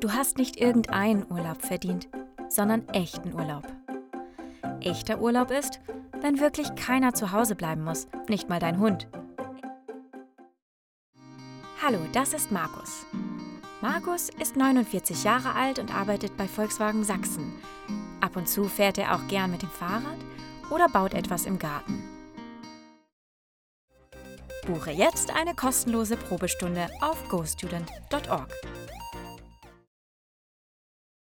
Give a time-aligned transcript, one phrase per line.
[0.00, 2.08] Du hast nicht irgendeinen Urlaub verdient,
[2.48, 3.66] sondern echten Urlaub.
[4.80, 5.80] Echter Urlaub ist,
[6.20, 9.08] wenn wirklich keiner zu Hause bleiben muss, nicht mal dein Hund.
[11.82, 13.06] Hallo, das ist Markus.
[13.80, 17.52] Markus ist 49 Jahre alt und arbeitet bei Volkswagen Sachsen.
[18.20, 20.18] Ab und zu fährt er auch gern mit dem Fahrrad
[20.70, 22.02] oder baut etwas im Garten.
[24.66, 28.48] Buche jetzt eine kostenlose Probestunde auf gostudent.org.